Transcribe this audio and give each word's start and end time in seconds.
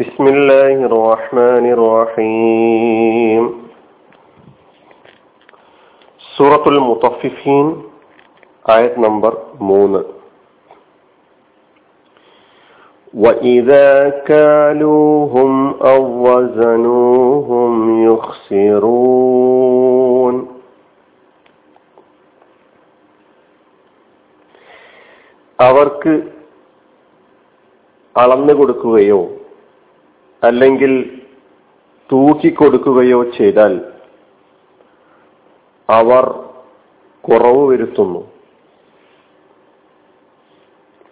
بسم 0.00 0.24
الله 0.26 0.76
الرحمن 0.90 1.64
الرحيم 1.72 3.42
سورة 6.36 6.64
المطففين 6.68 7.66
آية 8.68 8.94
نمبر 8.98 9.32
مون 9.60 10.04
وإذا 13.14 14.08
كالوهم 14.28 15.52
أو 15.82 16.00
وزنوهم 16.26 17.72
يخسرون 18.08 19.32
അവർക്ക് 25.58 26.12
അളന്നു 28.16 28.52
കൊടുക്കുകയോ 28.54 29.20
അല്ലെങ്കിൽ 30.43 31.21
തൂക്കിക്കൊടുക്കുകയോ 32.11 33.23
ചെയ്താൽ 33.23 33.93
അവർ 35.89 36.43
കുറവ് 37.21 37.69
വരുത്തുന്നു. 37.69 38.31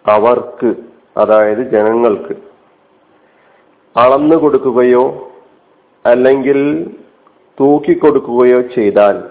അവർക്ക് 0.06 0.76
അതായത് 1.16 1.70
ജനങ്ങൾക്ക് 1.70 2.34
അളന്നു 3.96 4.36
കൊടുക്കുകയോ 4.36 5.32
അല്ലെങ്കിൽ 6.06 6.90
തൂക്കിക്കൊടുക്കുകയോ 7.60 8.60
ചെയ്താൽ 8.60 9.30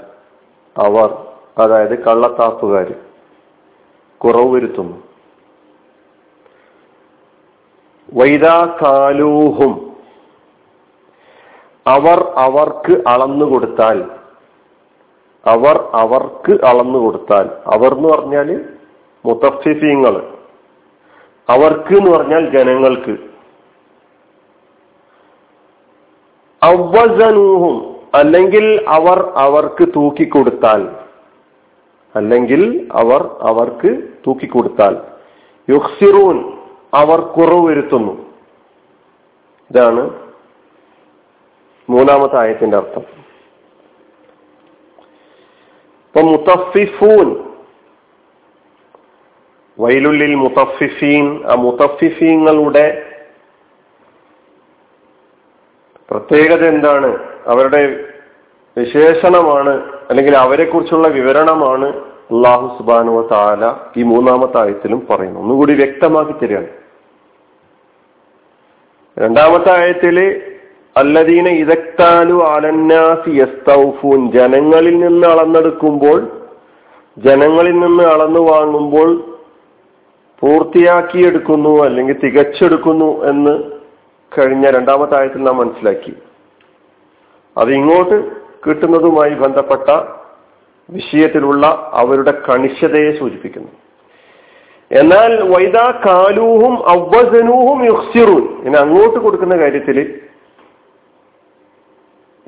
അവർ 0.77 1.26
അതായത് 1.57 2.04
കള്ളത്താപ്പുകാർ 2.04 2.96
കുറവ് 4.18 4.54
വരുത്തുന്നു. 4.54 5.05
വൈദാ 8.14 8.77
കാലൂഹും. 8.82 9.95
അവർ 11.88 12.34
അവർക്ക് 12.38 13.04
അളന്നു 13.07 13.46
കൊടുത്താൽ 13.46 14.04
അവർ 15.46 15.90
അവർക്ക് 15.93 16.66
അളന്നു 16.66 16.99
കൊടുത്താൽ 16.99 17.49
അവർ 17.76 17.94
എന്ന് 17.94 18.10
പറഞ്ഞാൽ 18.10 18.66
മുത്തഫിഫീങ്ങൾ. 19.26 20.34
അവർക്ക് 21.49 21.94
എന്ന് 21.94 22.12
പറഞ്ഞാൽ 22.12 22.49
ജനങ്ങൾക്ക്. 22.49 23.18
അവസനൂഹും 26.63 27.96
അല്ലെങ്കിൽ 28.16 28.85
അവർ 28.88 29.34
അവർക്ക് 29.35 29.88
തൂക്കിക്കൊടുത്താൽ 29.96 30.96
അല്ലെങ്കിൽ 32.16 32.88
അവർ 32.91 33.38
അവർക്ക് 33.41 34.04
തൂക്കിക്കൊടുത്താൽ. 34.27 34.98
യുക്സിറൂൻ 35.70 36.54
അവർ 36.96 37.20
കുറവ് 37.21 37.68
വരുത്തുന്നു 37.68 38.13
ഇതാണ് 39.71 40.04
മൂന്നാമത്തെ 41.90 42.38
ആയത്തിന്റെ 42.40 42.77
അർത്ഥം. 42.77 43.04
ഇപ്പൊ 46.07 46.21
മുത്തഫിഫൂൻ 46.21 47.27
വൈലുള്ളിൽ 49.79 50.35
മുത്തഫിഫീൻ 50.35 51.43
ആ 51.46 51.55
മുത്തഫിഫീങ്ങളുടെ 51.55 52.85
പ്രത്യേകത 56.12 56.63
എന്താണ്? 56.68 57.10
അവരുടെ 57.48 57.82
വിശേഷണമാണ് 58.77 59.73
അല്ലെങ്കിൽ 60.10 60.38
അവരെ 60.38 60.66
കുറിച്ചുള്ള 60.66 61.07
വിവരണമാണ് 61.07 61.85
അള്ളാഹു 62.32 62.77
സുബാനുവ 62.77 63.27
താല 63.27 63.63
ഈ 63.98 64.03
മൂന്നാമത്തെ 64.03 64.57
ആയത്തിലും 64.62 65.07
പറയുന്നു 65.09 65.40
ഒന്നുകൂടി 65.40 65.73
വ്യക്തമാക്കി 65.73 66.31
തരികയാണ്. 66.31 66.84
രണ്ടാമത്തെ 69.19 69.80
ആയത്തിൽ 69.80 70.18
അല്ലദീന 70.97 71.47
ഇതക്താലു 71.47 72.44
അലന്നാസി 72.44 73.30
യസ്തൗഫൂൻ 73.30 74.31
ജനങ്ങളിൽ 74.31 75.00
നിന്ന് 75.00 75.28
അളന്നെടുക്കുമ്പോൾ 75.28 76.19
ജനങ്ങളിൽ 77.17 77.79
നിന്ന് 77.79 78.03
അളന്നു 78.03 78.39
വാങ്ങുമ്പോൾ 78.39 79.09
പൂർത്തിയാക്കിയെടുക്കുന്നു 80.39 81.84
അല്ലെങ്കിൽ 81.84 82.19
തികച്ചെടുക്കുന്നു 82.19 83.23
എന്ന് 83.25 83.53
കഴിഞ്ഞ 84.31 84.69
രണ്ടാമത്തെ 84.69 85.19
ആയത്തിൽ 85.19 85.44
നാം 85.44 85.57
മനസ്സിലാക്കി. 85.57 86.13
അത് 87.57 87.69
ഇങ്ങോട്ട് 87.69 88.18
കിട്ടുന്നതുമായി 88.66 89.34
ബന്ധപ്പെട്ട 89.34 89.89
വിഷയത്തിലുള്ള 90.89 91.91
അവരുടെ 91.94 92.34
കണിശതയെ 92.50 93.19
സൂചിപ്പിക്കുന്നു. 93.19 93.72
എന്നാൽ 94.91 95.50
വൈദാ 95.56 96.01
കാലൂഹും 96.06 96.90
അവസനൂഹും 96.90 97.85
യുക്സിറൂൻ 97.85 98.66
ഇനി 98.66 98.78
അങ്ങോട്ട് 98.78 99.19
കൊടുക്കുന്ന 99.19 99.57
കാര്യത്തിൽ 99.57 100.22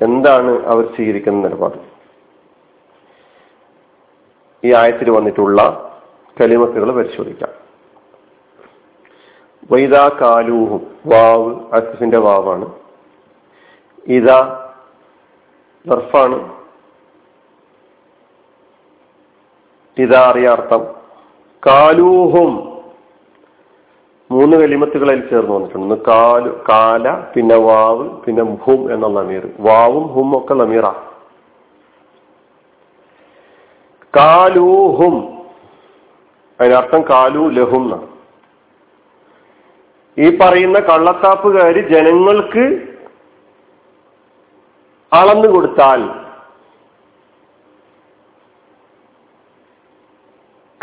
എന്താണ് 0.00 0.66
അവർ 0.66 0.84
സ്വീകരിക്കുന്ന 0.94 1.48
നിലപാട്? 1.48 1.78
ഈ 4.64 4.74
ആയത്തിൽ 4.74 5.10
വന്നിട്ടുള്ള 5.10 5.90
കലിമത്തുകൾ 6.40 6.92
പരിശോധിക്കാം. 6.92 7.50
വൈദാ 9.72 10.10
കാലൂഹും 10.20 10.96
വാവ് 11.06 11.60
അസിഫിന്റെ 11.72 12.18
വാവാണ്. 12.18 12.72
ഇതാ 14.06 14.70
ബർഫാണ് 15.86 16.58
ഇതാ 19.98 20.30
അറിയ 20.30 20.48
അർത്ഥം 20.48 20.97
കാലൂഹും. 21.66 22.78
മൂന്ന് 24.30 24.56
കലിമത്തുകളിൽ 24.56 25.28
ചേർന്ന് 25.28 25.54
വന്നിട്ടുണ്ട്. 25.54 25.94
കാലു 25.94 26.60
കാല 26.68 27.22
പിന്നെ 27.34 27.56
വാവ് 27.56 28.08
പിന്നെ 28.22 28.42
ഹും 28.42 28.94
എന്ന 28.94 29.06
നമീർ 29.06 29.48
വാവും 29.60 30.06
ഹും 30.06 30.38
ഒക്കെ 30.38 30.54
ലമീറ. 30.54 30.82
കാലൂഹും. 34.16 35.38
അതിനർത്ഥം 36.60 37.02
കാലു 37.10 37.48
ലഹും 37.48 37.82
എന്നാണ്. 37.84 38.08
ഈ 40.18 40.36
പറയുന്ന 40.36 40.78
കള്ളത്താപ്പുകാര് 40.80 41.88
ജനങ്ങൾക്ക് 41.88 42.88
അളന്നു 45.12 45.48
കൊടുത്താൽ 45.48 46.27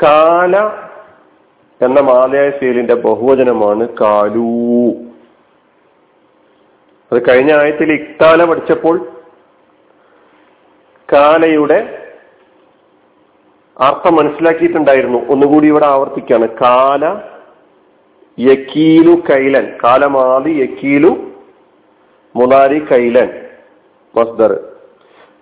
കാല 0.04 0.58
എന്ന 1.86 2.02
മാലയായ 2.02 2.50
ഫീലിന്റെ 2.50 2.94
ബഹുവചനമാണ് 2.94 3.88
കാലൂ. 4.02 4.92
അത് 7.12 7.30
കഴിഞ്ഞ 7.30 7.52
ആയത്തിൽ 7.52 7.94
ഇക്താല 7.94 8.46
പഠിച്ചപ്പോൾ 8.46 9.10
കാലയുടെ 11.14 12.08
അർത്ഥം 13.80 14.16
മനസ്സിലാക്കിയിട്ടുണ്ടായിരുന്നു. 14.16 15.18
ഒന്നുകൂടി 15.30 15.68
ഇവിടെ 15.68 15.86
ആവർത്തിക്കാണ്. 15.86 16.48
കാല 16.48 17.22
യക്കീലു 18.40 19.12
കൈലൻ. 19.12 19.78
കാലമാതി 19.84 20.50
യക്കീലു 20.50 21.32
മുതാരി 22.36 22.80
കൈലൻ. 22.80 23.46
മസ്ദർ. 24.16 24.60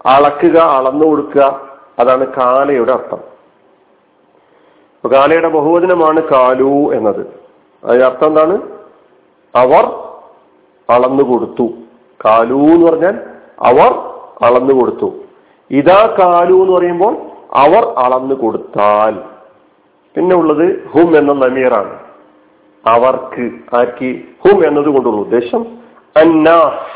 അളക്കുക 0.05 0.57
അളന്നു 0.57 1.05
കൊടുക്കുക 1.05 1.69
അതാണ് 1.99 2.27
കാലയുടെ 2.27 2.91
അർത്ഥം. 2.91 3.32
കാലയുടെ 5.11 5.49
ബഹുവചനമാണ് 5.49 6.21
കാലു 6.31 6.93
എന്നത്. 6.93 7.43
അർത്ഥം 8.03 8.27
എന്താണ്? 8.27 8.61
അവർ 9.55 9.85
അളന്നു 10.89 11.23
കൊടുത്തു 11.23 11.69
കാലു 12.25 12.53
എന്ന് 12.53 12.91
പറഞ്ഞാൽ 12.91 13.15
അവർ 13.61 13.91
അളന്നു 14.45 14.73
കൊടുത്തു 14.73 15.13
ഇതാ 15.71 16.15
കാലു 16.19 16.53
എന്ന് 16.53 16.77
പറയുമ്പോൾ 16.77 17.13
അവർ 17.53 17.83
അളന്നു 17.97 18.35
കൊടുത്താൽ 18.35 19.19
പിന്നെ 20.15 20.35
ഉള്ളത് 20.35 20.87
ഹും 20.87 21.17
എന്ന 21.17 21.33
നമീറാണ്. 21.33 21.99
അവർക്ക് 22.87 23.51
ആക്കി 23.75 24.27
ഹും 24.45 24.65
എന്നത് 24.67 24.85
കൊണ്ടുള്ള 24.85 25.17
ഉദ്ദേശം 25.21 25.65
അന്നാസ് 26.15 26.91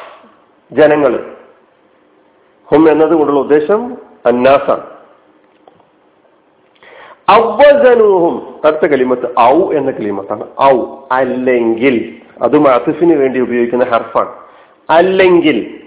ജനങ്ങൾ 0.74 1.34
ഹും 2.72 2.92
എന്നത് 2.92 3.14
കൊണ്ടുള്ള 3.14 3.40
ഉദ്ദേശം 3.40 3.98
അന്നാസാണ്. 4.26 4.97
അവസനൂഹും 7.30 8.56
അടുത്ത 8.66 8.86
കലിമത്ത് 8.86 9.40
ഔ 9.40 9.72
എന്ന 9.72 9.92
കലിമത്താണ്. 9.92 10.48
ഔ 10.62 10.86
അല്ലെങ്കിൽ. 11.12 12.22
അത് 12.42 12.60
മാസിഫിന് 12.60 13.16
വേണ്ടി 13.16 13.40
ഉപയോഗിക്കുന്ന 13.40 13.86
ഹർഫാണ്. 13.86 14.30
അല്ലെങ്കിൽ. 14.90 15.84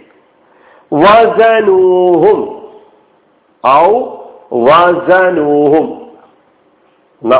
വസനൂഹും. 0.92 2.68
ഔ 3.66 4.00
വസനൂഹും. 4.52 6.10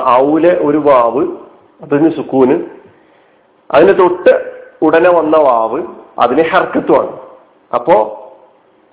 ഔലെ 0.08 0.58
ഒരു 0.58 0.78
വാവ് 0.78 1.26
അതിന് 1.82 2.10
സുക്കൂന്. 2.10 2.64
അതിന് 3.70 3.98
തൊട്ട് 3.98 4.62
ഉടനെ 4.82 5.10
വന്ന 5.10 5.36
വാവ് 5.36 5.82
അതിന് 6.18 6.42
ഹർക്കത്വമാണ് 6.42 7.18
അപ്പോ 7.74 8.16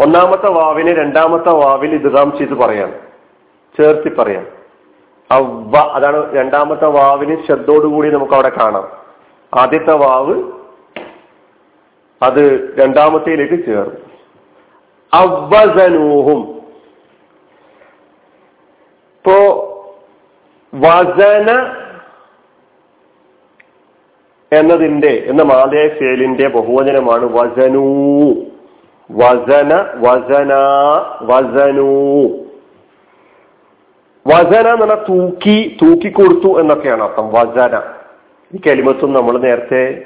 ഒന്നാമത്തെ 0.04 0.50
വാവിനെ 0.52 0.94
രണ്ടാമത്തെ 0.94 1.50
വാവിൽ 1.50 1.94
ഇതാം 1.94 2.38
ചെയ്ത് 2.38 2.54
പറയാണ്. 2.54 2.94
ചേർത്തി 3.78 4.10
പറയാം 4.10 4.57
അവ 5.32 5.78
അതാണ് 5.78 6.36
രണ്ടാമത്തെ 6.36 6.86
വാവിന് 6.86 7.48
ശബ്ദോടുകൂടി 7.48 8.10
നമുക്ക് 8.10 8.34
അവിടെ 8.34 8.50
കാണാം. 8.50 8.90
ആദ്യത്തെ 9.60 9.94
വാവ് 9.94 10.44
അത് 12.22 12.76
രണ്ടാമത്തേലേക്ക് 12.80 13.66
ചേർന്നു. 13.66 14.08
അവസനൂഹും 15.14 16.62
ഇപ്പോ 19.18 19.64
വസന 20.74 21.76
എന്നതിന്റെ 24.52 25.24
എന്ന 25.28 25.44
മാതയ 25.44 25.88
ഫേലിന്റെ 25.88 26.48
ബഹുവചനമാണ് 26.48 27.26
വസനൂ. 27.26 27.86
വസന 29.12 29.74
വസന 29.96 30.54
വസനൂ. 31.22 32.28
വസന 34.28 34.68
എന്ന് 34.68 34.86
പറഞ്ഞാൽ 34.86 35.06
തൂക്കി 35.10 35.78
തൂക്കി 35.82 36.10
കൊടുത്തു 36.10 36.60
എന്നൊക്കെയാണ് 36.60 37.04
അർത്ഥം. 37.04 37.28
വസന 37.30 37.82
ഈ 38.56 38.60
കലിമത്തും 38.68 39.14
നമ്മൾ 39.14 39.38
നേരത്തെ 39.38 40.06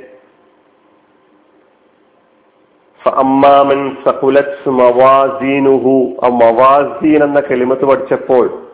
അമ്മാമൻ 3.14 3.98
സകുലത്ത് 4.08 4.70
മവാസീനുഹു. 4.70 6.14
ആ 6.26 6.28
മവാസീൻ 6.28 7.24
എന്ന 7.24 7.40
കലിമത്ത് 7.40 7.86
പഠിച്ചപ്പോൾ 7.86 8.68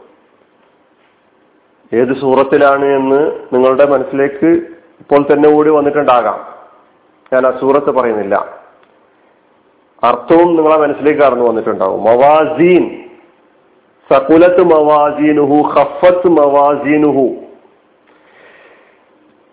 ഏത് 1.93 2.21
സൂറത്തിലാണ് 2.21 2.85
എന്ന് 2.85 3.39
നിങ്ങളുടെ 3.53 3.85
മനസ്സിലേക്ക് 3.85 4.45
ഇപ്പോൾ 4.99 5.21
തന്നെ 5.21 5.57
ഓടി 5.57 5.69
വന്നിട്ടുണ്ടാകാം. 5.69 6.45
ഞാൻ 7.33 7.47
ആ 7.47 7.51
സൂറത്ത് 7.59 7.91
പറയുന്നില്ല. 7.91 8.57
അർത്ഥവും 10.03 10.55
നിങ്ങളെ 10.55 10.77
മനസ്സിലേക്ക് 10.77 11.19
കടന്നു 11.19 11.45
വന്നിട്ടുണ്ടാവും 11.45 12.03
മവാസീൻ 12.03 13.06
സകുലത്ത് 14.11 14.63
മവാസീനുഹു 14.63 15.57
ഖഫത്ത് 15.75 16.27
മവാസീനുഹു. 16.27 17.25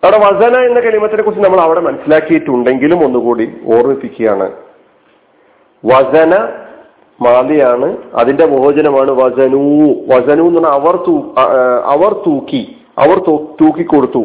അവിടെ 0.03 0.17
വസന 0.17 0.53
എന്ന 0.65 0.79
കലിമത്തിനെ 0.79 1.23
കുറിച്ച് 1.23 1.45
നമ്മൾ 1.45 1.59
അവിടെ 1.61 1.79
മനസ്സിലാക്കിയിട്ടുണ്ടെങ്കിലും 1.79 3.03
ഒന്നുകൂടി 3.05 3.45
ഓർമ്മിപ്പിക്കുകയാണ്. 3.75 4.47
വസന 5.85 6.33
മാലിയാണ് 7.21 7.97
അതിന്റെ 8.13 8.45
മോചനമാണ് 8.45 9.11
വസനു. 9.11 9.61
വസനു 10.11 10.43
എന്ന് 10.43 10.61
പറഞ്ഞാൽ 10.61 10.73
അവർ 10.79 10.95
തൂ 11.07 11.15
അവർ 11.93 12.13
തൂക്കി 12.25 12.63
അവർ 12.97 13.17
തൂക്കിക്കൊടുത്തു. 13.61 14.23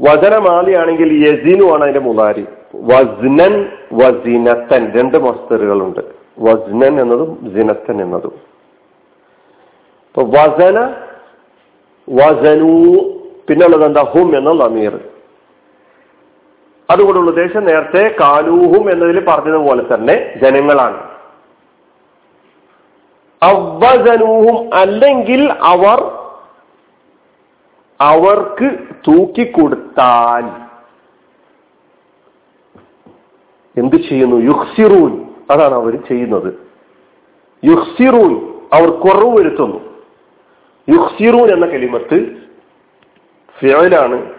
വസന 0.00 0.34
മാലിയാണെങ്കിൽ 0.48 1.08
യസീനു 1.28 1.66
ആണ് 1.74 1.82
അതിന്റെ 1.82 2.00
മുതാരി 2.00 2.44
വസ്നൻ 2.90 3.54
വസിനത്തൻ 3.92 4.82
രണ്ട് 4.98 5.18
മസ്തറുകളുണ്ട്. 5.18 6.23
വസ്നൻ 6.38 7.00
എന്നതും 7.00 7.50
ജിനത്തൻ 7.54 8.02
എന്നതും. 8.02 8.54
ഇപ്പൊ 10.06 10.22
വസന 10.22 10.94
വസനു 12.08 13.00
പിന്നുള്ളത് 13.48 13.84
എന്താ? 13.84 14.02
ഹും 14.02 14.36
എന്ന 14.36 14.52
നമീർ 14.52 15.10
അതുകൊണ്ടുള്ള 16.90 17.30
ഉദ്ദേശം 17.30 17.64
നേരത്തെ 17.64 18.16
കാലൂഹും 18.20 18.92
എന്നതിൽ 18.92 19.24
പറഞ്ഞതുപോലെ 19.24 19.94
തന്നെ 19.94 20.34
ജനങ്ങളാണ്. 20.42 21.14
അവസനൂഹും 23.42 24.74
അല്ലെങ്കിൽ 24.74 25.52
അവർ 25.52 26.24
അവർക്ക് 28.00 28.78
തൂക്കിക്കൊടുത്താൽ 29.08 30.64
എന്ത് 33.80 33.96
ചെയ്യുന്നു? 33.96 34.36
യുഹ്സിറൂൻ. 34.36 35.23
അതാണ് 35.50 35.74
അവർ 35.74 35.96
ചെയ്യുന്നത്. 35.96 36.70
യുഹ്സിറൂൻ 37.64 38.60
അവർ 38.72 38.90
കുറവ് 38.90 39.38
വരുത്തുന്നു. 39.38 39.80
യുഹ്സിറൂൻ 40.88 41.52
എന്ന 41.52 41.66
കലിമത്ത് 41.66 42.42
ഫിയലാണ് 43.58 44.32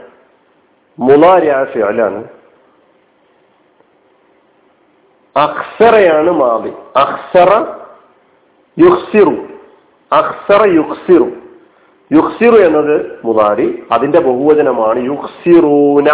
മുലാരിയായ 0.99 1.63
ഫിയലാണ് 1.63 2.27
അക്സറയാണ് 5.37 6.31
മാവി 6.31 6.69
അക്സറ 6.95 7.63
യുഹ്സിറു. 8.79 9.47
അക്സറ 10.11 10.67
യുഹ്സിറു. 10.67 11.31
യുഹ്സിറു 12.11 12.55
എന്നത് 12.55 13.19
മുതാരി 13.23 13.83
അതിന്റെ 13.91 14.19
ബഹുവചനമാണ് 14.19 14.99
യുഹ്സിറൂന. 14.99 16.07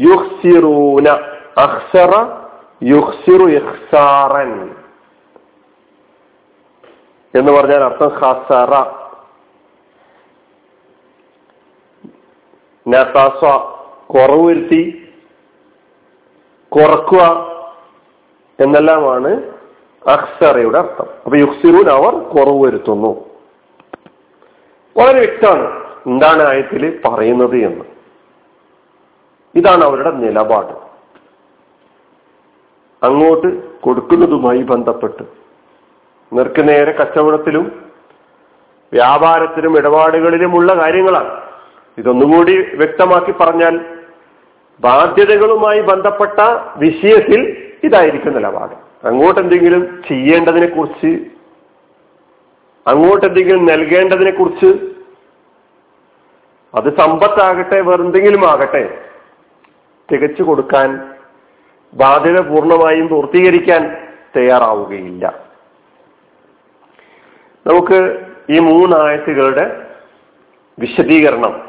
യുഹ്സിറൂന. 0.00 1.08
അക്സറ 1.58 2.41
യുഹ്സിറു 2.82 3.44
ഇഹ്സാറൻ 3.44 4.74
എന്ന് 7.34 7.52
പറഞ്ഞാൽ 7.52 7.84
അർത്ഥം 7.84 8.08
ഹസറ 8.08 8.74
കുറവ് 14.06 14.46
വരുത്തി 14.48 15.10
കുറക്കുക 16.68 17.22
എന്നെല്ലാമാണ് 18.60 19.52
അക്സറയുടെ 20.08 20.78
അർത്ഥം. 20.78 21.06
അപ്പൊ 21.24 21.36
യുക്സിറൂൻ 21.36 21.88
അവർ 21.90 22.18
കുറവ് 22.18 22.64
വരുത്തുന്നു 22.64 23.30
വളരെ 24.96 25.18
വ്യക്തമാണ് 25.18 25.86
എന്താണ് 26.06 26.42
ആയത്തിൽ 26.48 27.00
പറയുന്നത് 27.04 27.56
എന്ന്. 27.56 27.84
ഇതാണ് 29.54 29.84
അവരുടെ 29.84 30.10
നിലപാട്. 30.10 30.81
അങ്ങോട്ട് 33.02 33.48
കൊടുക്കുന്നതുമായി 33.80 34.62
ബന്ധപ്പെട്ട്. 34.62 35.22
നിർക്ക് 36.32 36.68
നേരെ 36.68 36.92
കച്ചവടത്തിലും 36.92 37.64
വ്യാപാരത്തിലും 38.92 39.78
ഇടപാടുകളിലുമുള്ള 39.78 40.74
കാര്യങ്ങളാണ്. 40.74 41.32
ഇതൊന്നുകൂടി 41.98 42.54
വ്യക്തമാക്കി 42.74 43.32
പറഞ്ഞാൽ 43.32 43.74
ബാധ്യതകളുമായി 44.80 45.80
ബന്ധപ്പെട്ട 45.80 46.40
വിഷയത്തിൽ 46.76 47.40
ഇതായിരിക്കും 47.84 48.34
നിലപാട്. 48.34 48.74
അങ്ങോട്ട് 49.08 49.40
എന്തെങ്കിലും 49.40 50.02
ചെയ്യേണ്ടതിനെ 50.08 50.66
കുറിച്ച് 50.66 51.12
അങ്ങോട്ട് 52.86 53.26
എന്തെങ്കിലും 53.26 53.66
നൽകേണ്ടതിനെ 53.66 54.30
കുറിച്ച് 54.30 54.70
അത് 56.74 56.96
സമ്പത്താകട്ടെ 56.98 57.80
വേറെന്തെങ്കിലും 57.80 58.50
ആകട്ടെ 58.50 58.84
തികച്ചു 60.08 60.42
കൊടുക്കാൻ 60.42 60.88
ബാധ്യത 61.94 62.40
പൂർണമായും 62.40 63.08
പൂർത്തീകരിക്കാൻ 63.08 64.08
തയ്യാറാവുകയില്ല. 64.36 65.46
നമുക്ക് 67.66 68.26
ഈ 68.50 68.58
മൂന്നായത്തുകളുടെ 68.58 69.94
വിശദീകരണം 70.78 71.68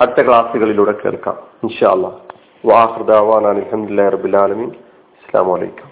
അടുത്ത 0.00 0.26
ക്ലാസ്സുകളിലൂടെ 0.26 0.92
കേൾക്കാം. 0.92 1.38
ഇൻഷാ 1.62 1.90
അല്ലാ 1.90 2.12
വാഹൃദാവാൻ 2.66 3.46
അലഹമുല്ലാ 3.46 4.08
റബുലാലമീൻ 4.08 4.68
അസ്സാം 4.68 5.48
വലൈക്കും 5.48 5.89